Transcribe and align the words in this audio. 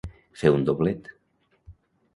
Fer 0.43 0.51
un 0.53 0.63
doblet. 0.69 1.11